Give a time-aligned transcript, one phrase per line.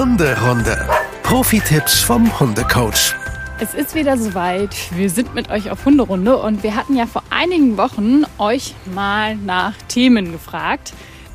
[0.00, 0.88] Hunderunde.
[1.24, 3.14] Profi-Tipps vom Hundecoach.
[3.60, 4.74] Es ist wieder soweit.
[4.96, 9.36] Wir sind mit euch auf Hunderunde und wir hatten ja vor einigen Wochen euch mal
[9.36, 10.94] nach Themen gefragt,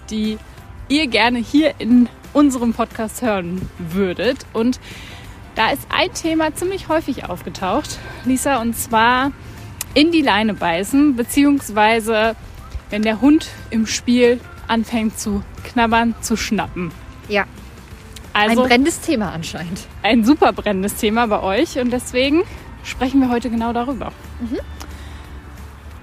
[0.10, 0.40] die
[0.90, 4.48] ihr gerne hier in unserem Podcast hören würdet.
[4.52, 4.80] Und
[5.54, 9.32] da ist ein Thema ziemlich häufig aufgetaucht, Lisa, und zwar
[9.94, 12.36] in die Leine beißen, beziehungsweise
[12.90, 16.92] wenn der Hund im Spiel anfängt zu knabbern, zu schnappen.
[17.30, 17.46] Ja,
[18.36, 19.88] Also ein brennendes Thema anscheinend.
[20.04, 22.44] ein super brennendes Thema bei euch und deswegen
[22.84, 24.12] sprechen wir heute genau darüber.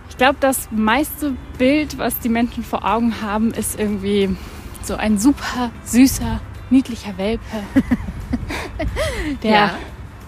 [0.08, 4.34] Ich glaube, das meiste Bild, was die Menschen vor Augen haben, ist irgendwie
[4.82, 6.40] so ein super süßer,
[6.70, 7.42] niedlicher Welpe,
[9.42, 9.70] der Ja.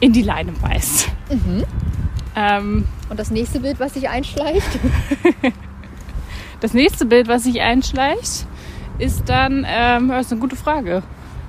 [0.01, 1.09] in die Leine beißt.
[2.37, 4.69] Ähm, Und das nächste Bild, was sich einschleicht?
[6.61, 8.47] das nächste Bild, was sich einschleicht,
[8.99, 11.03] ist dann, ähm, ja, ist eine gute Frage.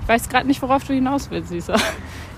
[0.06, 1.74] Ich weiß gerade nicht, worauf du hinaus willst, Lisa.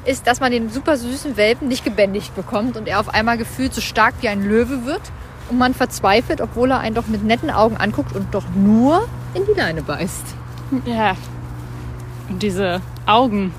[0.06, 3.74] ist, dass man den super süßen Welpen nicht gebändigt bekommt und er auf einmal gefühlt
[3.74, 5.02] so stark wie ein Löwe wird
[5.50, 9.44] und man verzweifelt, obwohl er einen doch mit netten Augen anguckt und doch nur in
[9.44, 10.24] die Leine beißt.
[10.86, 11.14] Ja.
[12.30, 13.52] Und diese Augen,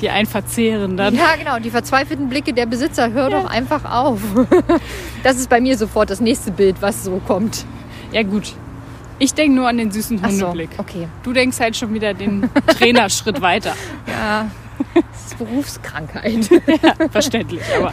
[0.00, 1.14] die einen verzehren dann.
[1.14, 4.20] Ja, genau, die verzweifelten Blicke der Besitzer, hör doch einfach auf.
[5.22, 7.66] Das ist bei mir sofort das nächste Bild, was so kommt.
[8.10, 8.54] Ja gut.
[9.22, 10.70] Ich denke nur an den süßen Ach so, Hundeblick.
[10.78, 11.06] okay.
[11.22, 13.74] Du denkst halt schon wieder den Trainerschritt weiter.
[14.08, 14.50] Ja,
[14.94, 16.48] das ist Berufskrankheit.
[17.10, 17.92] Verständlich, aber.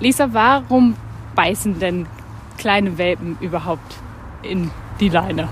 [0.00, 0.96] Lisa, warum
[1.36, 2.06] beißen denn
[2.58, 3.94] kleine Welpen überhaupt
[4.42, 5.48] in die Leine?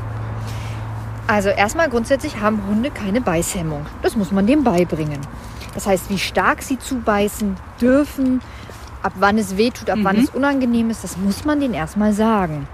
[1.29, 3.87] Also erstmal grundsätzlich haben Hunde keine Beißhemmung.
[4.03, 5.21] Das muss man dem beibringen.
[5.75, 8.41] Das heißt, wie stark sie zubeißen dürfen,
[9.03, 12.13] ab wann es weh tut, ab wann es unangenehm ist, das muss man denen erstmal
[12.13, 12.67] sagen.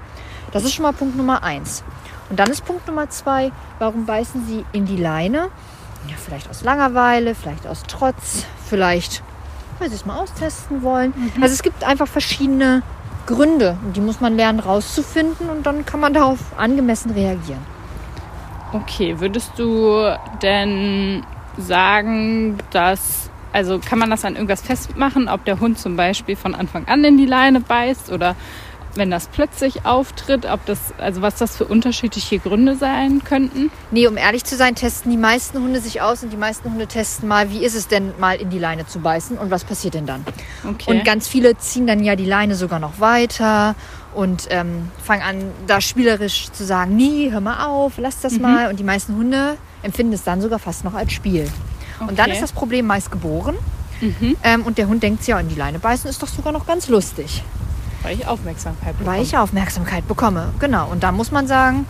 [0.53, 1.85] Das ist schon mal Punkt Nummer eins.
[2.29, 5.49] Und dann ist Punkt Nummer zwei, warum beißen sie in die Leine?
[6.09, 9.23] Ja, vielleicht aus Langeweile, vielleicht aus Trotz, vielleicht,
[9.79, 11.13] weil sie es mal austesten wollen.
[11.41, 12.83] Also es gibt einfach verschiedene
[13.27, 17.61] Gründe und die muss man lernen rauszufinden und dann kann man darauf angemessen reagieren.
[18.73, 21.25] Okay, würdest du denn
[21.57, 23.29] sagen, dass.
[23.53, 27.03] Also kann man das an irgendwas festmachen, ob der Hund zum Beispiel von Anfang an
[27.03, 28.37] in die Leine beißt oder
[28.95, 33.71] wenn das plötzlich auftritt, ob das, also was das für unterschiedliche Gründe sein könnten?
[33.91, 36.87] Nee, um ehrlich zu sein, testen die meisten Hunde sich aus und die meisten Hunde
[36.87, 39.95] testen mal, wie ist es denn mal in die Leine zu beißen und was passiert
[39.95, 40.25] denn dann.
[40.69, 40.91] Okay.
[40.91, 43.75] Und ganz viele ziehen dann ja die Leine sogar noch weiter
[44.15, 48.69] und ähm, fangen an, da spielerisch zu sagen, nee, hör mal auf, lass das mal.
[48.71, 51.49] Und die meisten Hunde empfinden es dann sogar fast noch als Spiel.
[52.01, 52.33] Und dann Okay.
[52.33, 53.57] ist das Problem meist geboren.
[54.43, 56.67] Ähm, und der Hund denkt sich ja, in die Leine beißen ist doch sogar noch
[56.67, 57.43] ganz lustig.
[58.03, 59.17] Weil ich Aufmerksamkeit bekomme.
[59.17, 60.53] Weil ich Aufmerksamkeit bekomme.
[60.59, 60.89] Genau.
[60.89, 61.87] Und da muss man sagen,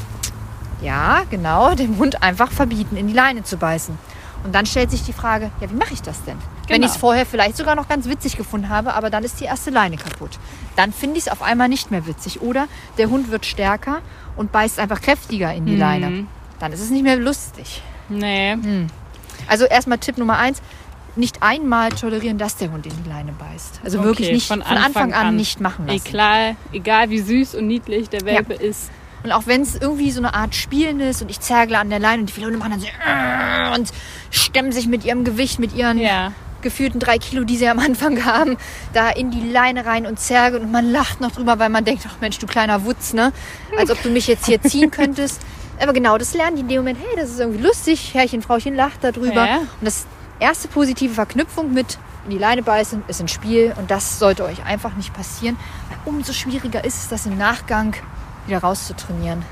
[0.83, 3.97] ja, genau, dem Hund einfach verbieten, in die Leine zu beißen.
[4.43, 6.39] Und dann stellt sich die Frage, ja, wie mache ich das denn?
[6.67, 6.87] Wenn Genau.
[6.87, 9.71] ich es vorher vielleicht sogar noch ganz witzig gefunden habe, aber dann ist die erste
[9.71, 10.39] Leine kaputt.
[10.77, 12.41] Dann finde ich es auf einmal nicht mehr witzig.
[12.41, 12.67] Oder
[12.97, 13.99] der Hund wird stärker
[14.37, 16.27] und beißt einfach kräftiger in die Leine.
[16.59, 17.83] Dann ist es nicht mehr lustig.
[18.09, 18.57] Nee.
[19.47, 20.63] Also erstmal Tipp Nummer eins,
[21.17, 23.81] nicht einmal tolerieren, dass der Hund in die Leine beißt.
[23.85, 26.07] Also wirklich Okay, nicht von, Anfang, an, nicht machen lassen.
[26.07, 28.91] Egal, egal wie süß und niedlich der Welpe ist.
[29.23, 31.99] Und auch wenn es irgendwie so eine Art Spielen ist und ich zergle an der
[31.99, 33.91] Leine und die viele Hunde machen dann so "Äh", und
[34.31, 36.33] stemmen sich mit ihrem Gewicht, mit ihren Ja.
[36.63, 38.57] gefühlten drei Kilo, die sie am Anfang haben,
[38.95, 42.05] da in die Leine rein und zergeln und man lacht noch drüber, weil man denkt,
[42.09, 43.33] ach Mensch, du kleiner Wutz, ne?
[43.79, 45.43] Als ob du mich jetzt hier ziehen könntest.
[45.83, 48.75] Aber genau, das lernen die in dem Moment, hey, das ist irgendwie lustig, Herrchen, Frauchen
[48.75, 49.47] lacht darüber.
[49.47, 49.57] Ja.
[49.59, 50.07] Und das
[50.41, 54.65] erste positive Verknüpfung mit in die Leine beißen ist ein Spiel und das sollte euch
[54.65, 55.57] einfach nicht passieren.
[56.05, 57.95] Umso schwieriger ist es, das im Nachgang
[58.47, 59.43] wieder rauszutrainieren.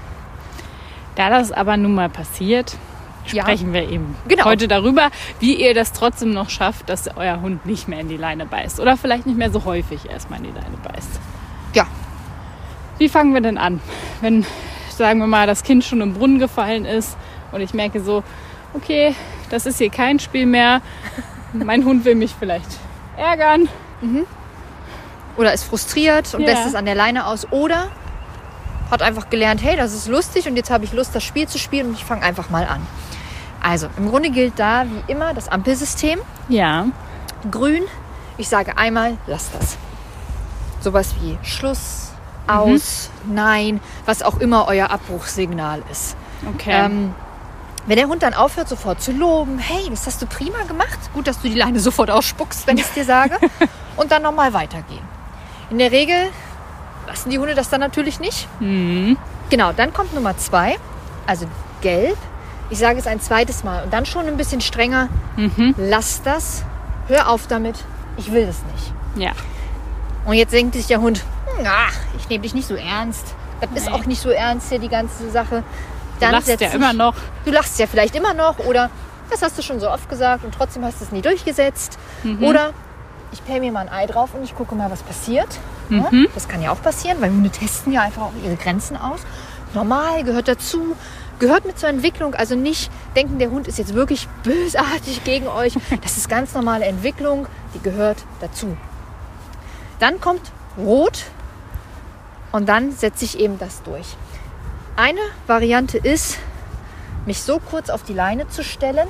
[1.14, 2.76] Da das aber nun mal passiert,
[3.32, 3.42] Ja.
[3.42, 4.44] sprechen wir eben Genau.
[4.44, 5.10] heute darüber,
[5.40, 8.80] wie ihr das trotzdem noch schafft, dass euer Hund nicht mehr in die Leine beißt.
[8.80, 11.20] Oder vielleicht nicht mehr so häufig erstmal in die Leine beißt.
[11.74, 11.86] Ja,
[12.98, 13.80] Wie fangen wir denn an?
[14.22, 14.44] Wenn,
[14.90, 17.16] sagen wir mal, das Kind schon im Brunnen gefallen ist
[17.52, 18.24] und ich merke so,
[18.74, 19.14] okay,
[19.50, 20.80] das ist hier kein Spiel mehr.
[21.52, 22.68] Mein Hund will mich vielleicht
[23.16, 23.68] ärgern.
[25.36, 26.48] oder ist frustriert und Ja.
[26.48, 27.88] lässt es an der Leine aus oder
[28.90, 31.58] hat einfach gelernt, hey, das ist lustig und jetzt habe ich Lust, das Spiel zu
[31.58, 32.86] spielen und ich fange einfach mal an.
[33.62, 36.20] Also, im Grunde gilt da wie immer das Ampelsystem.
[36.48, 36.86] Ja.
[37.50, 37.82] Grün,
[38.36, 39.76] ich sage einmal, lass das.
[40.80, 42.12] Sowas wie Schluss,
[42.46, 46.16] aus, nein, was auch immer euer Abbruchssignal ist.
[46.54, 46.72] Okay.
[46.72, 47.14] Ähm,
[47.88, 51.26] wenn der Hund dann aufhört, sofort zu loben, hey, das hast du prima gemacht, gut,
[51.26, 53.36] dass du die Leine sofort ausspuckst, wenn ich es dir sage,
[53.96, 55.02] und dann nochmal weitergehen.
[55.70, 56.28] In der Regel
[57.06, 58.46] lassen die Hunde das dann natürlich nicht.
[58.60, 60.76] Genau, dann kommt Nummer zwei,
[61.26, 61.46] also
[61.80, 62.16] gelb,
[62.70, 65.08] Ich sage es ein zweites Mal und dann schon ein bisschen strenger.
[65.78, 66.64] Lass das.
[67.06, 67.76] Hör auf damit.
[68.18, 68.92] Ich will das nicht.
[69.24, 69.30] Ja.
[70.26, 71.24] Und jetzt denkt sich der Hund,
[71.56, 73.34] "Hm, ach, ich nehme dich nicht so ernst.
[73.62, 73.92] Das ist Nee.
[73.92, 75.62] auch nicht so ernst hier, die ganze Sache.
[76.20, 77.14] Du lachst ja immer noch.
[77.44, 78.90] Du lachst ja vielleicht immer noch oder
[79.30, 81.98] das hast du schon so oft gesagt und trotzdem hast du es nie durchgesetzt.
[82.40, 82.72] Oder
[83.32, 85.48] ich pell mir mal ein Ei drauf und ich gucke mal, was passiert.
[85.90, 86.04] Ja,
[86.34, 89.20] das kann ja auch passieren, weil Hunde testen ja einfach auch ihre Grenzen aus.
[89.74, 90.96] Normal, gehört dazu,
[91.38, 92.34] gehört mit zur Entwicklung.
[92.34, 95.74] Also nicht denken, der Hund ist jetzt wirklich bösartig gegen euch.
[96.02, 98.76] Das ist ganz normale Entwicklung, die gehört dazu.
[99.98, 100.40] Dann kommt
[100.78, 101.24] Rot
[102.52, 104.16] und dann setze ich eben das durch.
[104.98, 106.40] Eine Variante ist,
[107.24, 109.06] mich so kurz auf die Leine zu stellen,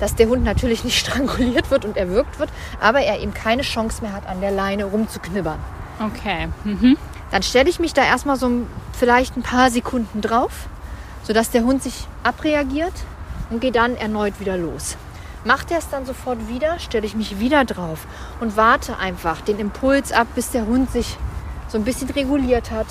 [0.00, 2.50] dass der Hund natürlich nicht stranguliert wird und erwürgt wird,
[2.80, 5.60] aber er eben keine Chance mehr hat, an der Leine rumzuknibbern.
[6.00, 6.48] Okay.
[6.64, 6.96] Mhm.
[7.30, 8.50] Dann stelle ich mich da erstmal so
[8.98, 10.66] vielleicht ein paar Sekunden drauf,
[11.22, 12.94] sodass der Hund sich abreagiert
[13.50, 14.96] und gehe dann erneut wieder los.
[15.44, 18.08] Macht er es dann sofort wieder, stelle ich mich wieder drauf
[18.40, 21.16] und warte einfach den Impuls ab, bis der Hund sich
[21.68, 22.88] so ein bisschen reguliert hat.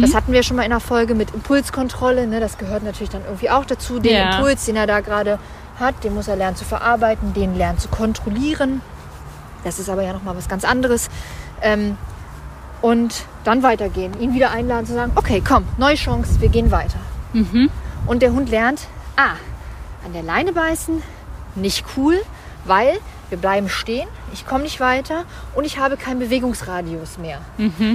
[0.00, 2.26] Das hatten wir schon mal in der Folge mit Impulskontrolle.
[2.26, 2.38] Ne?
[2.40, 3.98] Das gehört natürlich dann irgendwie auch dazu.
[3.98, 4.36] Den Ja.
[4.36, 5.38] Impuls, den er da gerade
[5.80, 8.80] hat, den muss er lernen zu verarbeiten, den lernen zu kontrollieren.
[9.64, 11.08] Das ist aber ja nochmal was ganz anderes.
[11.62, 11.96] Ähm,
[12.82, 14.12] und dann weitergehen.
[14.20, 16.98] Ihn wieder einladen zu sagen, okay, komm, neue Chance, wir gehen weiter.
[18.06, 18.82] Und der Hund lernt,
[19.16, 19.36] ah,
[20.04, 21.02] an der Leine beißen,
[21.56, 22.20] nicht cool,
[22.64, 22.98] weil
[23.30, 25.24] wir bleiben stehen, ich komme nicht weiter
[25.54, 27.40] und ich habe keinen Bewegungsradius mehr.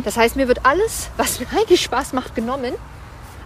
[0.04, 2.74] Das heißt, mir wird alles, was mir eigentlich Spaß macht, genommen,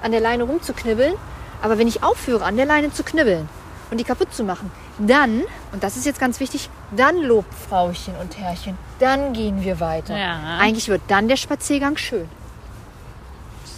[0.02, 1.14] an der Leine rumzuknibbeln.
[1.62, 3.48] Aber wenn ich aufhöre, an der Leine zu knibbeln
[3.90, 8.14] und die kaputt zu machen, dann, und das ist jetzt ganz wichtig, dann lobt Frauchen
[8.22, 10.18] und Herrchen, dann gehen wir weiter.
[10.18, 10.58] Ja.
[10.60, 12.28] Eigentlich wird dann der Spaziergang schön.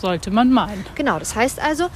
[0.02, 0.86] Sollte man meinen.
[0.96, 1.88] Genau, das heißt also,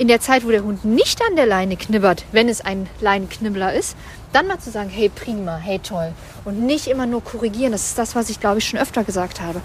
[0.00, 3.74] in der Zeit, wo der Hund nicht an der Leine knibbert, wenn es ein Leinenknibbler
[3.74, 3.96] ist,
[4.32, 6.12] dann mal zu sagen, hey prima, hey toll.
[6.46, 7.72] Und nicht immer nur korrigieren.
[7.72, 9.60] Das ist das, was ich glaube ich schon öfter gesagt habe.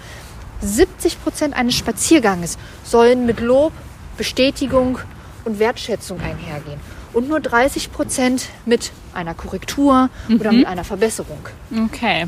[0.60, 3.72] 70 Prozent eines Spazierganges sollen mit Lob,
[4.18, 4.98] Bestätigung
[5.46, 6.80] und Wertschätzung einhergehen.
[7.14, 11.48] Und nur 30 Prozent mit einer Korrektur oder mit einer Verbesserung.
[11.86, 12.26] Okay.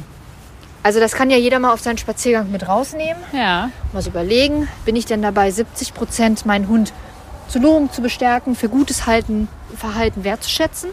[0.82, 3.68] Also das kann ja jeder mal auf seinen Spaziergang mit rausnehmen Ja.
[3.92, 6.94] mal so überlegen, bin ich denn dabei, 70 Prozent meinen Hund
[7.48, 10.90] zu loben, zu bestärken, für gutes Halten, Verhalten wertzuschätzen?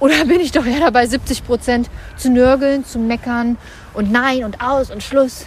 [0.00, 3.56] Oder bin ich doch eher dabei, 70 Prozent zu nörgeln, zu meckern
[3.94, 5.46] und nein und aus und Schluss?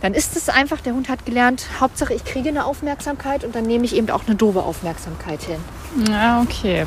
[0.00, 3.64] Dann ist es einfach, der Hund hat gelernt, Hauptsache ich kriege eine Aufmerksamkeit und dann
[3.64, 5.58] nehme ich eben auch eine doofe Aufmerksamkeit hin.
[6.10, 6.86] Ja, okay.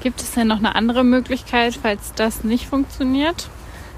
[0.00, 3.50] Gibt es denn noch eine andere Möglichkeit, falls das nicht funktioniert?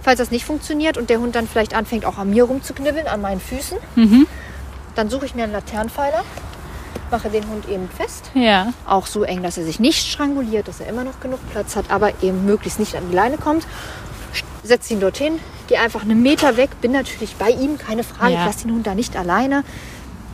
[0.02, 3.20] Falls das nicht funktioniert und der Hund dann vielleicht anfängt, auch an mir rumzuknibbeln, an
[3.20, 3.78] meinen Füßen,
[4.96, 6.24] dann suche ich mir einen Laternenpfeiler,
[7.10, 8.72] mache den Hund eben fest Ja.
[8.86, 11.90] auch so eng, dass er sich nicht stranguliert, dass er immer noch genug Platz hat,
[11.90, 13.66] aber eben möglichst nicht an die Leine kommt.
[14.62, 18.40] Setze ihn dorthin, gehe einfach einen Meter weg, bin natürlich bei ihm, keine Frage, Ja.
[18.40, 19.64] ich lasse den Hund da nicht alleine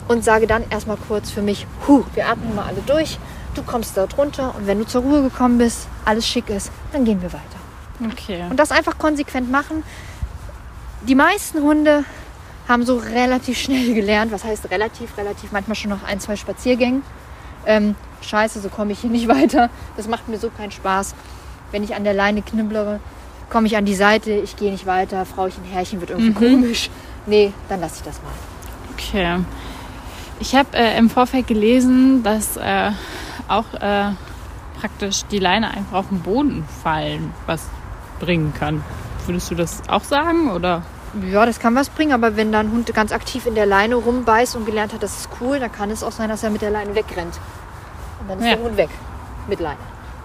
[0.08, 3.18] und sage dann erstmal kurz für mich, huh, wir atmen mal alle durch,
[3.54, 7.04] du kommst dort runter und wenn du zur Ruhe gekommen bist, alles schick ist, dann
[7.04, 8.10] gehen wir weiter.
[8.12, 8.42] Okay.
[8.50, 9.84] Und das einfach konsequent machen.
[11.02, 12.04] Die meisten Hunde
[12.68, 14.32] haben so relativ schnell gelernt.
[14.32, 15.16] Was heißt relativ?
[15.16, 17.02] Relativ manchmal schon nach ein, zwei Spaziergängen.
[17.66, 19.70] Ähm, scheiße, so komme ich hier nicht weiter.
[19.96, 21.14] Das macht mir so keinen Spaß.
[21.72, 23.00] Wenn ich an der Leine knibblere,
[23.50, 26.90] komme ich an die Seite, ich gehe nicht weiter, Frauchen, Herrchen wird irgendwie komisch.
[27.26, 28.32] Nee, dann lasse ich das mal.
[28.92, 29.44] Okay.
[30.40, 32.90] Ich habe äh, im Vorfeld gelesen, dass äh,
[33.48, 34.10] auch äh,
[34.80, 37.66] praktisch die Leine einfach auf den Boden fallen, was
[38.20, 38.82] bringen kann.
[39.26, 40.82] Würdest du das auch sagen oder?
[41.30, 43.94] Ja, das kann was bringen, aber wenn da ein Hund ganz aktiv in der Leine
[43.94, 46.62] rumbeißt und gelernt hat, das ist cool, dann kann es auch sein, dass er mit
[46.62, 47.38] der Leine wegrennt.
[48.20, 48.56] Und dann ist Ja.
[48.56, 48.88] der Hund weg.
[49.46, 49.78] Mit Leine.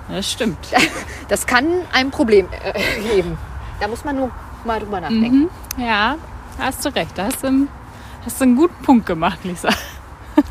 [0.09, 0.57] Das stimmt.
[1.27, 3.37] Das kann ein Problem äh, geben.
[3.79, 4.31] Da muss man nur
[4.65, 5.47] mal drüber nachdenken.
[5.77, 6.15] Ja,
[6.57, 7.11] hast du recht.
[7.15, 7.67] Da hast du, einen-
[8.25, 9.69] hast du einen guten Punkt gemacht, Lisa.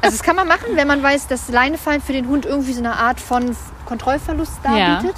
[0.02, 2.80] Also das kann man machen, wenn man weiß, dass Leinefallen für den Hund irgendwie so
[2.80, 5.16] eine Art von Kontrollverlust darbietet.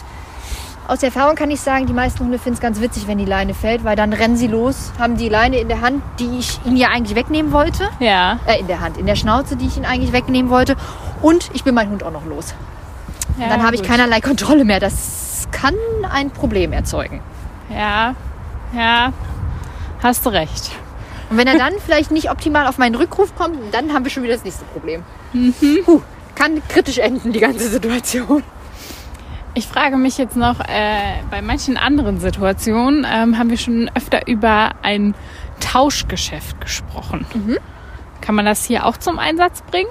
[0.88, 3.54] Aus Erfahrung kann ich sagen, die meisten Hunde finden es ganz witzig, wenn die Leine
[3.54, 6.76] fällt, weil dann rennen sie los, haben die Leine in der Hand, die ich ihnen
[6.76, 7.88] ja eigentlich wegnehmen wollte.
[8.00, 8.40] Ja.
[8.46, 10.76] Äh, in der Hand, in der Schnauze, die ich ihnen eigentlich wegnehmen wollte.
[11.22, 12.54] Und ich bin mein Hund auch noch los.
[13.38, 14.80] ja dann habe ich keinerlei Kontrolle mehr.
[14.80, 15.74] Das kann
[16.10, 17.20] ein Problem erzeugen.
[17.72, 18.16] Ja,
[18.74, 19.12] ja,
[20.02, 20.72] hast du recht.
[21.30, 24.24] Und wenn er dann vielleicht nicht optimal auf meinen Rückruf kommt, dann haben wir schon
[24.24, 25.04] wieder das nächste Problem.
[25.84, 26.02] Puh,
[26.34, 28.42] kann kritisch enden, die ganze Situation.
[29.54, 34.28] Ich frage mich jetzt noch, äh, bei manchen anderen Situationen ähm, haben wir schon öfter
[34.28, 35.14] über ein
[35.58, 37.26] Tauschgeschäft gesprochen.
[38.20, 39.88] Kann man das hier auch zum Einsatz bringen?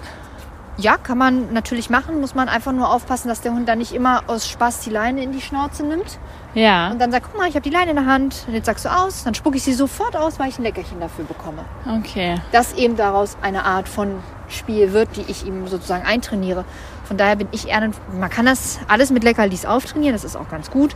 [0.80, 3.92] Ja, kann man natürlich machen, muss man einfach nur aufpassen, dass der Hund dann nicht
[3.94, 6.18] immer aus Spaß die Leine in die Schnauze nimmt
[6.54, 6.90] Ja.
[6.92, 8.86] und dann sagt, guck mal, ich habe die Leine in der Hand und jetzt sagst
[8.86, 11.66] du aus, dann spucke ich sie sofort aus, weil ich ein Leckerchen dafür bekomme.
[12.00, 12.40] Okay.
[12.54, 14.16] Dass eben daraus eine Art von
[14.48, 16.64] Spiel wird, die ich ihm sozusagen eintrainiere.
[17.04, 20.48] Von daher bin ich eher, man kann das alles mit Leckerlis auftrainieren, das ist auch
[20.50, 20.96] ganz gut,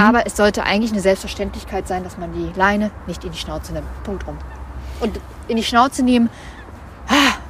[0.00, 3.72] aber es sollte eigentlich eine Selbstverständlichkeit sein, dass man die Leine nicht in die Schnauze
[3.72, 3.86] nimmt.
[4.04, 4.36] Punkt rum.
[5.00, 6.30] Und in die Schnauze nehmen,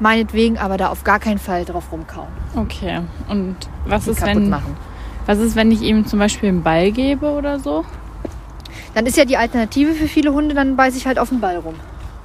[0.00, 2.28] meinetwegen, aber da auf gar keinen Fall drauf rumkauen.
[2.56, 3.00] Okay.
[3.28, 3.56] Und
[3.86, 4.76] was ist, wenn, machen.
[5.26, 7.84] was ist, wenn ich ihm zum Beispiel einen Ball gebe oder so?
[8.94, 11.56] Dann ist ja die Alternative für viele Hunde, dann beiße ich halt auf den Ball
[11.56, 11.74] rum.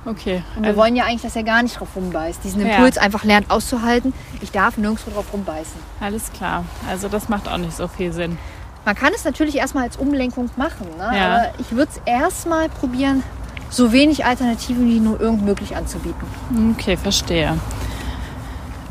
[0.05, 0.41] Okay.
[0.55, 2.43] Und wir Also, wollen ja eigentlich, dass er gar nicht drauf rumbeißt.
[2.43, 2.75] Diesen Ja.
[2.75, 4.13] Impuls einfach lernt auszuhalten.
[4.41, 5.79] Ich darf nirgendwo drauf rumbeißen.
[6.00, 6.63] alles klar.
[6.89, 8.38] Also das macht auch nicht so viel Sinn.
[8.86, 10.88] Man kann es natürlich erstmal als Umlenkung machen.
[10.97, 11.17] Ne?
[11.17, 11.25] Ja.
[11.36, 13.21] Aber ich würde es erstmal probieren,
[13.69, 16.27] so wenig Alternativen wie nur irgend möglich anzubieten.
[16.74, 17.57] Okay, verstehe.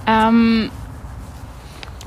[0.06, 0.70] Ähm,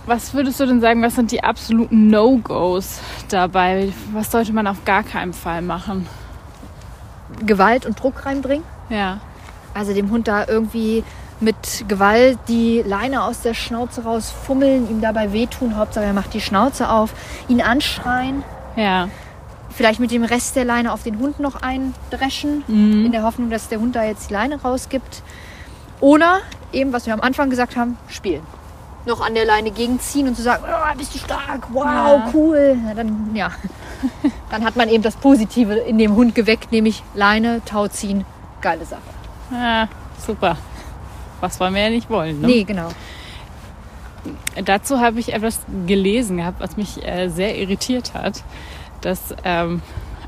[0.05, 2.99] was würdest du denn sagen, was sind die absoluten No-Gos
[3.29, 3.91] dabei?
[4.13, 6.07] Was sollte man auf gar keinen Fall machen?
[7.45, 8.63] Gewalt und Druck reinbringen.
[8.89, 9.19] Ja.
[9.73, 11.03] Also dem Hund da irgendwie
[11.39, 15.77] mit Gewalt die Leine aus der Schnauze rausfummeln, ihm dabei wehtun.
[15.77, 17.13] Hauptsache er macht die Schnauze auf,
[17.47, 18.43] ihn anschreien.
[18.75, 19.09] Ja.
[19.71, 23.05] Vielleicht mit dem Rest der Leine auf den Hund noch eindreschen, Mhm.
[23.05, 25.21] in der Hoffnung, dass der Hund da jetzt die Leine rausgibt.
[26.01, 26.39] Oder
[26.73, 28.41] eben, was wir am Anfang gesagt haben, spielen.
[29.05, 32.29] Noch an der Leine gegenziehen und zu sagen, oh, bist du stark, wow, Ja.
[32.33, 32.77] cool.
[32.85, 33.51] Na, dann, ja.
[34.51, 38.25] dann hat man eben das Positive in dem Hund geweckt, nämlich Leine, Tau ziehen,
[38.61, 39.01] geile Sache.
[39.51, 39.88] ja,
[40.25, 40.57] super.
[41.41, 42.47] Was wollen wir ja nicht wollen, ne?
[42.47, 42.89] Nee, genau.
[44.65, 48.43] Dazu habe ich etwas gelesen gehabt, was mich äh, sehr irritiert hat.
[49.01, 49.81] Dass, ähm,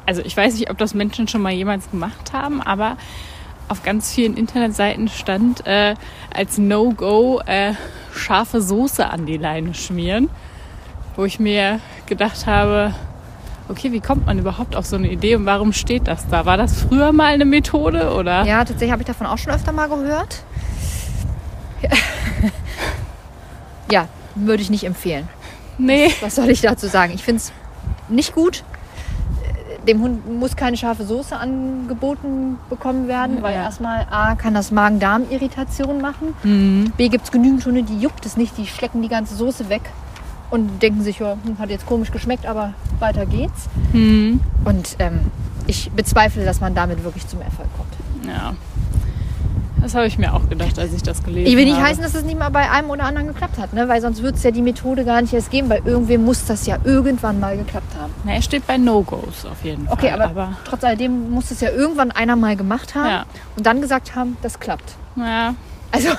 [0.06, 2.98] also ich weiß nicht, ob das Menschen schon mal jemals gemacht haben, aber
[3.68, 5.96] auf ganz vielen Internetseiten stand äh,
[6.34, 7.74] als No-Go äh,
[8.14, 10.30] scharfe Soße an die Leine schmieren.
[11.16, 12.94] Wo ich mir gedacht habe,
[13.70, 16.46] okay, wie kommt man überhaupt auf so eine Idee und warum steht das da?
[16.46, 18.44] War das früher mal eine Methode oder?
[18.46, 20.44] Ja, tatsächlich habe ich davon auch schon öfter mal gehört.
[23.92, 25.28] Ja, würde ich nicht empfehlen.
[25.78, 26.12] Nee.
[26.22, 27.12] Was soll ich dazu sagen?
[27.14, 27.52] Ich finde es
[28.12, 28.64] nicht gut.
[29.88, 33.64] Dem Hund muss keine scharfe Soße angeboten bekommen werden, weil Ja.
[33.64, 36.36] erstmal A kann das Magen-Darm-Irritation machen.
[36.44, 36.92] Mhm.
[36.98, 39.82] B gibt es genügend Hunde, die juckt es nicht, die schlecken die ganze Soße weg
[40.52, 43.70] und denken sich, ja, hm, hat jetzt komisch geschmeckt, aber weiter geht's.
[43.94, 44.42] Mhm.
[44.66, 45.20] Und ähm,
[45.66, 47.94] ich bezweifle, dass man damit wirklich zum Erfolg kommt.
[48.28, 48.54] Ja.
[49.82, 51.50] Das habe ich mir auch gedacht, als ich das gelesen habe.
[51.50, 53.88] Ich will nicht heißen, dass es nicht mal bei einem oder anderen geklappt hat, ne?
[53.90, 56.68] weil sonst würde es ja die Methode gar nicht erst geben, weil irgendwem muss das
[56.68, 58.14] ja irgendwann mal geklappt haben.
[58.26, 59.94] Na, er steht bei No-Gos auf jeden Fall.
[59.94, 63.26] Okay, aber, trotz alledem muss es ja irgendwann einer mal gemacht haben Ja.
[63.56, 64.96] und dann gesagt haben, das klappt.
[65.16, 65.56] ja,
[65.92, 66.10] Also,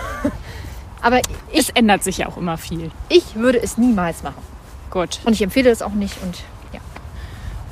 [1.02, 1.18] aber
[1.52, 2.90] es ich, ändert sich ja auch immer viel.
[3.08, 4.42] ich würde es niemals machen.
[4.90, 5.20] Gut.
[5.24, 6.22] Und ich empfehle es auch nicht.
[6.22, 6.38] Und
[6.72, 6.80] ja,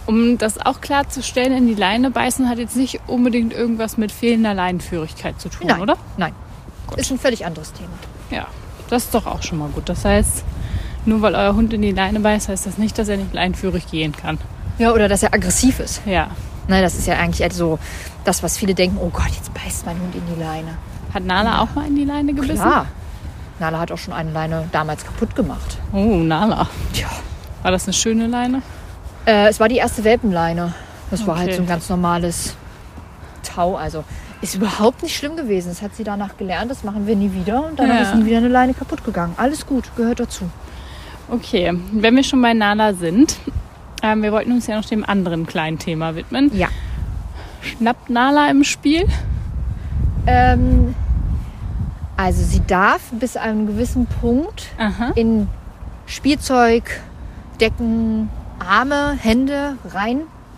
[0.07, 4.55] Um das auch klarzustellen, in die Leine beißen hat jetzt nicht unbedingt irgendwas mit fehlender
[4.55, 5.97] Leinenführigkeit zu tun, nein, oder?
[6.17, 6.33] nein,
[6.97, 7.91] ist ein völlig anderes Thema.
[8.31, 8.47] Ja.
[8.89, 9.89] Das ist doch auch schon mal gut.
[9.89, 10.43] Das heißt,
[11.07, 13.87] nur weil euer Hund in die Leine beißt, heißt das nicht, dass er nicht leinenführig
[13.91, 14.39] gehen kann.
[14.79, 16.03] Ja, oder dass er aggressiv ist.
[16.07, 16.29] Ja.
[16.69, 17.79] Ne, das ist ja eigentlich eher so
[18.25, 20.77] das, was viele denken, oh Gott, jetzt beißt mein Hund in die Leine.
[21.13, 22.55] Hat Nala auch mal in die Leine gebissen?
[22.63, 22.87] Klar.
[23.59, 25.79] Nala hat auch schon eine Leine damals kaputt gemacht.
[25.93, 26.69] Oh, Nala.
[26.93, 27.09] Tja.
[27.63, 28.63] War das eine schöne Leine?
[29.27, 30.73] Äh, es war die erste Welpenleine.
[31.11, 31.57] Das war halt Okay.
[31.57, 32.55] so ein ganz normales
[33.43, 33.77] Tau.
[33.77, 34.05] Also
[34.41, 35.69] ist überhaupt nicht schlimm gewesen.
[35.69, 36.71] Das hat sie danach gelernt.
[36.71, 37.67] Das machen wir nie wieder.
[37.67, 38.03] Und danach Ja.
[38.03, 39.35] ist nie wieder eine Leine kaputt gegangen.
[39.37, 40.49] Alles gut, gehört dazu.
[41.31, 43.39] Okay, wenn wir schon bei Nala sind,
[44.03, 46.51] ähm, wir wollten uns ja noch dem anderen kleinen Thema widmen.
[46.57, 46.69] Ja.
[47.63, 49.07] Schnappt Nala im Spiel?
[50.27, 50.95] Ähm,
[52.17, 55.13] also sie darf bis zu einem gewissen Punkt Aha.
[55.15, 55.47] in
[56.07, 57.01] Spielzeug,
[57.61, 59.77] Decken, Arme, Hände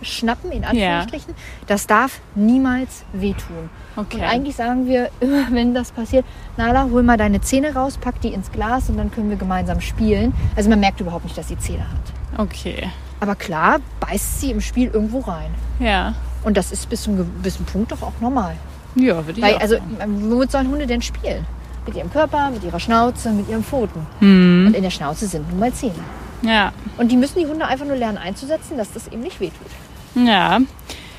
[0.03, 1.33] reinschnappen, in Anführungsstrichen.
[1.67, 3.69] Das darf niemals wehtun.
[3.95, 4.17] Okay.
[4.17, 6.25] Und eigentlich sagen wir immer, wenn das passiert,
[6.57, 9.81] Nala, hol mal deine Zähne raus, pack die ins Glas und dann können wir gemeinsam
[9.81, 10.33] spielen.
[10.55, 12.39] Also man merkt überhaupt nicht, dass sie Zähne hat.
[12.39, 12.89] Okay.
[13.19, 15.51] Aber klar, beißt sie im Spiel irgendwo rein.
[15.79, 16.15] Ja.
[16.43, 18.55] Und das ist bis zu einem gewissen Punkt doch auch normal.
[18.95, 20.29] Ja, würde ich Weil, auch also, sagen.
[20.29, 21.45] womit sollen Hunde denn spielen?
[21.85, 24.05] Mit ihrem Körper, mit ihrer Schnauze, mit ihren Pfoten.
[24.19, 24.67] Hm.
[24.67, 25.93] Und in der Schnauze sind nun mal Zähne.
[26.41, 26.71] Ja.
[26.97, 29.67] Und die müssen die Hunde einfach nur lernen einzusetzen, dass das eben nicht wehtut.
[30.15, 30.59] Ja.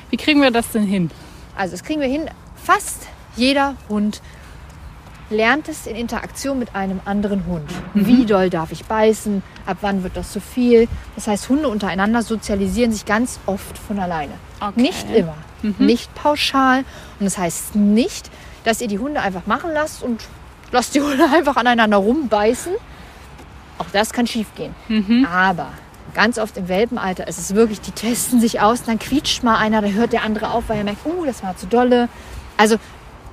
[0.09, 1.11] Wie kriegen wir das denn hin?
[1.55, 2.29] Also das kriegen wir hin.
[2.55, 4.21] Fast jeder Hund
[5.29, 7.69] lernt es in Interaktion mit einem anderen Hund.
[7.93, 9.41] Wie doll darf ich beißen?
[9.65, 10.87] Ab wann wird das zu viel?
[11.15, 14.33] Das heißt, Hunde untereinander sozialisieren sich ganz oft von alleine.
[14.59, 14.81] Okay.
[14.81, 15.35] Nicht immer.
[15.79, 16.79] Nicht pauschal.
[17.19, 18.29] Und das heißt nicht,
[18.63, 20.23] dass ihr die Hunde einfach machen lasst und
[20.71, 22.73] lass die Hunde einfach aneinander rumbeißen.
[23.79, 24.75] Auch das kann schief gehen.
[25.25, 25.69] Aber
[26.15, 29.81] ganz oft im Welpenalter ist es wirklich, die testen sich aus, dann quietscht mal einer,
[29.81, 32.09] da hört der andere auf, weil er merkt, oh, das war zu dolle.
[32.57, 32.77] Also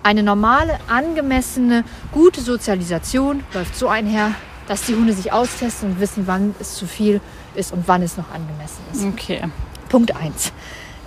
[0.03, 4.33] eine normale, angemessene, gute Sozialisation läuft so einher,
[4.67, 7.21] dass die Hunde sich austesten und wissen, wann es zu viel
[7.55, 9.05] ist und wann es noch angemessen ist.
[9.05, 9.41] Okay.
[9.89, 10.53] Punkt 1.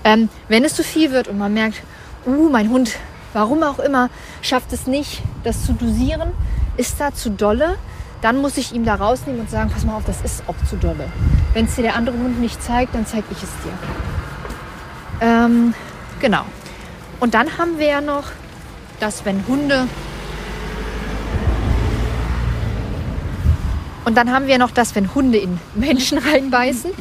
[0.03, 1.82] Ähm, wenn es zu viel wird und man merkt,
[2.25, 2.91] uh, mein Hund,
[3.34, 4.10] warum auch immer,
[4.41, 6.32] schafft es nicht, das zu dosieren,
[6.77, 7.77] ist da zu dolle,
[8.22, 10.75] dann muss ich ihm da rausnehmen und sagen, pass mal auf, das ist auch zu
[10.77, 11.07] dolle.
[11.53, 13.74] Wenn es dir der andere Hund nicht zeigt, dann zeige ich es dir.
[15.22, 15.74] Ähm,
[16.19, 16.45] genau.
[17.19, 18.25] Und dann haben wir ja noch,
[19.00, 19.88] dass wenn Hunde
[24.05, 26.91] Und dann haben wir noch das, wenn Hunde in Menschen reinbeißen.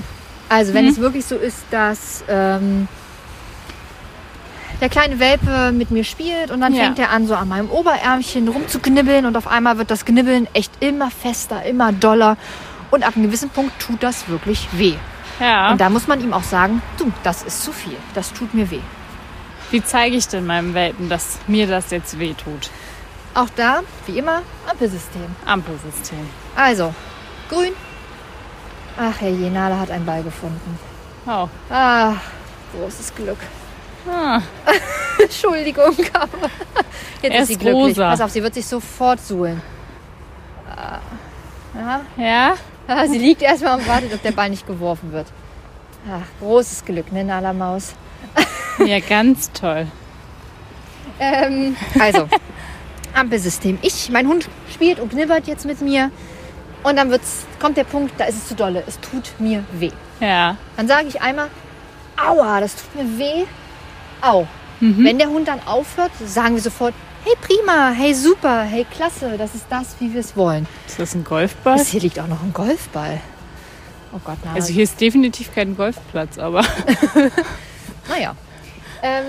[0.49, 2.89] Also wenn es wirklich so ist, dass ähm,
[4.85, 6.85] der kleine Welpe mit mir spielt und dann Ja.
[6.85, 10.73] fängt er an, so an meinem Oberärmchen rumzuknibbeln und auf einmal wird das Knibbeln echt
[10.81, 12.37] immer fester, immer doller
[12.91, 14.93] und ab einem gewissen Punkt tut das wirklich weh.
[15.41, 15.71] Ja.
[15.71, 18.71] Und da muss man ihm auch sagen, du, das ist zu viel, das tut mir
[18.71, 18.83] weh.
[19.71, 22.69] Wie zeige ich denn meinem Welpen, dass mir das jetzt wehtut?
[23.33, 25.35] Auch da, wie immer, Ampelsystem.
[25.47, 26.29] Ampelsystem.
[26.55, 26.95] Also,
[27.49, 27.73] grün.
[28.99, 30.79] Ach, Herr Jenale hat einen Ball gefunden.
[31.27, 31.49] Oh.
[31.71, 32.13] Ah,
[32.77, 33.39] großes Glück.
[34.09, 34.41] Ah,
[35.23, 36.51] Entschuldigung, aber
[37.23, 37.75] jetzt Er ist sie glücklich.
[37.97, 38.11] rosa.
[38.11, 39.63] Pass auf, sie wird sich sofort suhlen.
[40.69, 40.99] Ah,
[41.75, 42.55] Ja, ja?
[42.89, 45.27] ah, sie liegt erstmal und wartet, ob der Ball nicht geworfen wird.
[46.11, 47.95] Ach, großes Glück, ne, Nala Maus.
[48.85, 49.87] Ja, ganz toll.
[51.21, 52.29] Ähm, also,
[53.15, 53.79] Ampelsystem.
[53.83, 56.11] Ich, mein Hund spielt und knibbert jetzt mit mir.
[56.83, 58.83] Und dann wird's, kommt der Punkt, da ist es zu dolle.
[58.87, 59.93] Es tut mir weh.
[60.19, 60.57] Ja.
[60.77, 61.49] Dann sage ich einmal,
[62.21, 63.45] aua, das tut mir weh.
[64.25, 64.47] Au.
[64.81, 66.93] Wenn der Hund dann aufhört, sagen wir sofort,
[67.25, 70.67] hey prima, hey super, hey klasse, das ist das, wie wir es wollen.
[70.87, 71.79] Ist das ein Golfball?
[71.79, 73.21] Das hier liegt auch noch ein Golfball.
[74.13, 76.63] Oh Gott, na, Also hier ist definitiv kein Golfplatz, aber
[78.09, 78.35] naja.
[79.03, 79.25] Ähm,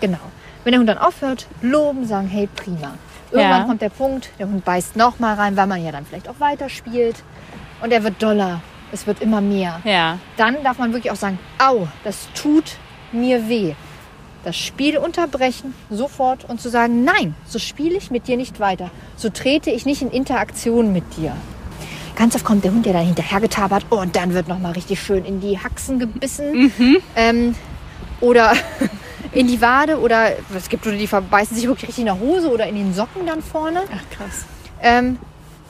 [0.00, 0.18] genau.
[0.64, 2.94] Wenn der Hund dann aufhört, loben, sagen, hey prima.
[3.30, 3.64] Irgendwann Ja.
[3.66, 6.40] kommt der Punkt, der Hund beißt noch mal rein, weil man ja dann vielleicht auch
[6.40, 7.22] weiterspielt.
[7.80, 8.60] Und er wird doller.
[8.92, 9.80] Es wird immer mehr.
[9.84, 10.18] ja.
[10.36, 12.64] dann darf man wirklich auch sagen, au, das tut
[13.12, 13.74] mir weh.
[14.44, 18.90] Das Spiel unterbrechen sofort und zu sagen, nein, so spiele ich mit dir nicht weiter.
[19.16, 21.36] So trete ich nicht in Interaktion mit dir.
[22.16, 25.24] Ganz oft kommt der Hund ja dann hinterher getabert und dann wird nochmal richtig schön
[25.24, 26.72] in die Haxen gebissen.
[27.16, 27.54] Ähm,
[28.20, 28.54] oder
[29.32, 32.50] in die Wade oder es gibt Hunde, die verbeißen sich wirklich richtig in der Hose
[32.50, 33.82] oder in den Socken dann vorne.
[33.86, 34.44] Ach krass.
[34.82, 35.18] Ähm,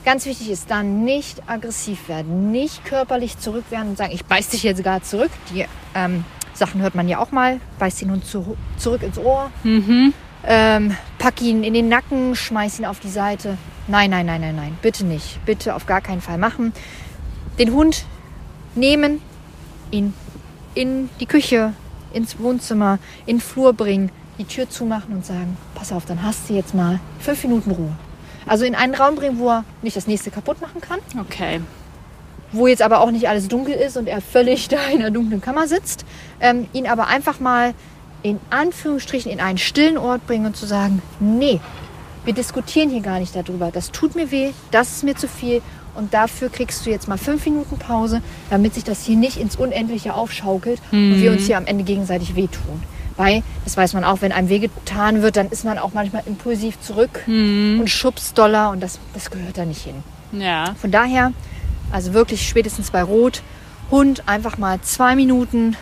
[0.05, 4.49] ganz wichtig ist dann nicht aggressiv werden, nicht körperlich zurück werden und sagen, ich beiß
[4.49, 5.31] dich jetzt gar zurück.
[5.53, 6.25] Die ähm,
[6.61, 7.59] Sachen hört man ja auch mal.
[7.79, 9.49] Beiß den Hund zu, zurück ins Ohr,
[10.43, 13.57] ähm, pack ihn in den Nacken, schmeiß ihn auf die Seite.
[13.87, 15.43] Nein, nein, nein, nein, nein, bitte nicht.
[15.43, 16.71] Bitte auf gar keinen Fall machen.
[17.57, 18.05] Den Hund
[18.75, 19.21] nehmen,
[19.89, 20.13] ihn
[20.75, 21.73] in die Küche,
[22.13, 26.47] ins Wohnzimmer, in den Flur bringen, die Tür zumachen und sagen, pass auf, dann hast
[26.47, 27.95] du jetzt mal fünf Minuten Ruhe.
[28.45, 31.61] Also in einen Raum bringen, wo er nicht das nächste kaputt machen kann, Okay.
[32.51, 35.41] Wo jetzt aber auch nicht alles dunkel ist und er völlig da in der dunklen
[35.41, 36.05] Kammer sitzt.
[36.39, 37.73] Ähm, ihn aber einfach mal
[38.23, 41.59] in Anführungsstrichen in einen stillen Ort bringen und zu sagen, nee,
[42.23, 43.71] wir diskutieren hier gar nicht darüber.
[43.71, 45.61] Das tut mir weh, das ist mir zu viel
[45.95, 49.55] und dafür kriegst du jetzt mal fünf Minuten Pause, damit sich das hier nicht ins
[49.55, 52.83] Unendliche aufschaukelt und wir uns hier am Ende gegenseitig wehtun.
[53.17, 56.79] Weil, das weiß man auch, wenn einem wehgetan wird, dann ist man auch manchmal impulsiv
[56.79, 59.95] zurück und schubst doller und das, das gehört da nicht hin.
[60.31, 60.75] Ja.
[60.79, 61.33] Von daher,
[61.91, 63.41] also wirklich spätestens bei Rot,
[63.89, 65.75] Hund einfach mal zwei Minuten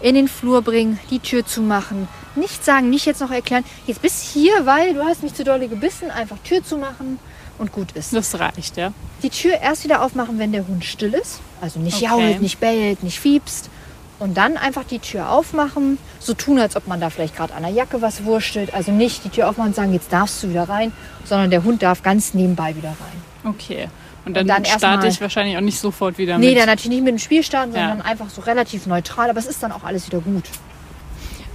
[0.00, 2.08] in den Flur bringen, die Tür zumachen.
[2.36, 5.68] Nicht sagen, nicht jetzt noch erklären, jetzt bist hier, weil du hast mich zu dolle
[5.68, 6.10] gebissen.
[6.10, 7.18] Einfach Tür zumachen
[7.58, 8.14] und gut ist.
[8.14, 8.92] Das reicht, ja.
[9.22, 11.40] Die Tür erst wieder aufmachen, wenn der Hund still ist.
[11.60, 12.04] Also nicht Okay.
[12.04, 13.70] jault, nicht bellt, nicht fiepst.
[14.18, 17.62] Und dann einfach die Tür aufmachen, so tun, als ob man da vielleicht gerade an
[17.62, 18.72] der Jacke was wurstelt.
[18.72, 20.92] Also nicht die Tür aufmachen und sagen, jetzt darfst du wieder rein,
[21.24, 23.52] sondern der Hund darf ganz nebenbei wieder rein.
[23.54, 23.88] Okay.
[24.26, 26.58] Und dann, dann erst starte ich wahrscheinlich auch nicht sofort wieder Nee, mit.
[26.58, 27.88] dann natürlich nicht mit dem Spiel starten, Ja.
[27.88, 29.30] sondern einfach so relativ neutral.
[29.30, 30.44] Aber es ist dann auch alles wieder gut.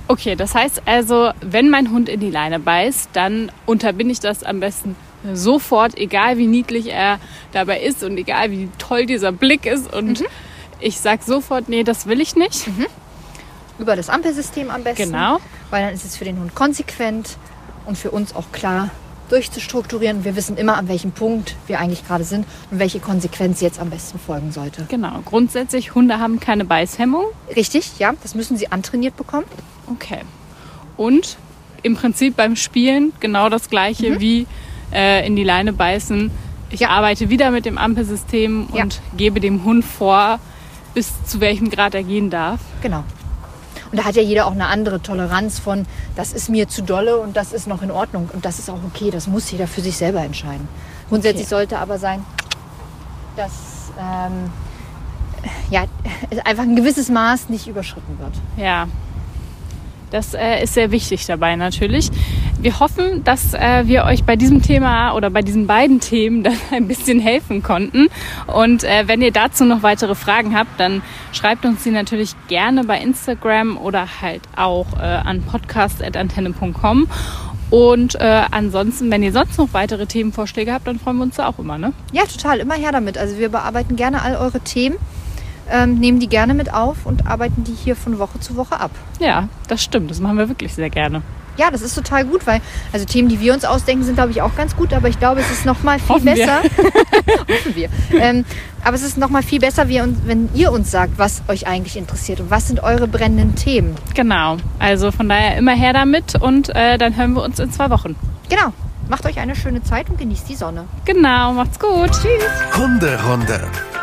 [0.07, 4.43] Okay, das heißt also, wenn mein Hund in die Leine beißt, dann unterbinde ich das
[4.43, 4.95] am besten
[5.33, 7.19] sofort, egal wie niedlich er
[7.51, 9.93] dabei ist und egal wie toll dieser Blick ist.
[9.93, 10.23] Und
[10.79, 12.67] ich sage sofort, nee, das will ich nicht.
[13.79, 15.11] Über das Ampelsystem am besten.
[15.11, 15.39] Genau.
[15.69, 17.37] Weil dann ist es für den Hund konsequent
[17.85, 18.89] und für uns auch klar
[19.31, 20.23] durchzustrukturieren.
[20.23, 23.89] Wir wissen immer, an welchem Punkt wir eigentlich gerade sind und welche Konsequenz jetzt am
[23.89, 24.85] besten folgen sollte.
[24.89, 25.19] Genau.
[25.25, 27.25] Grundsätzlich, Hunde haben keine Beißhemmung.
[27.55, 29.45] Richtig, ja, das müssen sie antrainiert bekommen.
[29.87, 30.19] Okay.
[30.97, 31.37] Und
[31.83, 34.45] im Prinzip beim Spielen genau das gleiche wie
[34.93, 36.29] äh, in die Leine beißen.
[36.69, 38.83] Ich arbeite wieder mit dem Ampelsystem Ja.
[38.83, 40.39] und gebe dem Hund vor,
[40.93, 42.59] bis zu welchem Grad er gehen darf.
[42.81, 43.03] Genau.
[43.91, 47.17] Und da hat ja jeder auch eine andere Toleranz von, das ist mir zu dolle
[47.17, 48.29] und das ist noch in Ordnung.
[48.31, 50.67] Und das ist auch okay, das muss jeder für sich selber entscheiden.
[51.09, 51.55] Grundsätzlich Okay.
[51.55, 52.23] sollte aber sein,
[53.35, 54.49] dass ähm,
[55.69, 55.83] ja,
[56.45, 58.33] einfach ein gewisses Maß nicht überschritten wird.
[58.57, 58.87] Ja,
[60.09, 62.09] das äh, ist sehr wichtig dabei natürlich.
[62.61, 66.57] Wir hoffen, dass äh, wir euch bei diesem Thema oder bei diesen beiden Themen dann
[66.71, 68.07] ein bisschen helfen konnten.
[68.45, 72.83] Und äh, wenn ihr dazu noch weitere Fragen habt, dann schreibt uns die natürlich gerne
[72.83, 77.07] bei Instagram oder halt auch äh, an podcast.antenne.com.
[77.71, 81.47] Und äh, ansonsten, wenn ihr sonst noch weitere Themenvorschläge habt, dann freuen wir uns da
[81.47, 81.93] auch immer, ne?
[82.11, 83.17] Ja, total, immer her damit.
[83.17, 84.97] Also wir bearbeiten gerne all eure Themen,
[85.67, 88.91] ähm, nehmen die gerne mit auf und arbeiten die hier von Woche zu Woche ab.
[89.19, 90.11] Ja, das stimmt.
[90.11, 91.23] Das machen wir wirklich sehr gerne.
[91.57, 92.61] Ja, das ist total gut, weil
[92.93, 95.41] also Themen, die wir uns ausdenken, sind glaube ich auch ganz gut, aber ich glaube,
[95.41, 96.35] es ist noch mal viel Hoffen wir.
[96.35, 96.61] besser.
[97.49, 97.89] Hoffen wir.
[98.19, 98.45] Ähm,
[98.83, 102.39] aber es ist noch mal viel besser, wenn ihr uns sagt, was euch eigentlich interessiert
[102.39, 103.95] und was sind eure brennenden Themen.
[104.15, 104.57] Genau.
[104.79, 108.15] Also von daher immer her damit und äh, dann hören wir uns in zwei Wochen.
[108.49, 108.73] Genau.
[109.09, 110.85] Macht euch eine schöne Zeit und genießt die Sonne.
[111.03, 112.11] Genau, macht's gut.
[112.11, 112.77] Tschüss.
[112.77, 113.59] Hunderunde.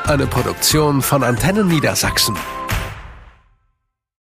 [0.06, 2.36] Eine Produktion von Antennen Niedersachsen.